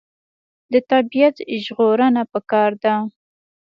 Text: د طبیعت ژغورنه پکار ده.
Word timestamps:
د 0.71 0.73
طبیعت 0.91 1.35
ژغورنه 1.63 2.23
پکار 2.33 2.71
ده. 2.83 2.95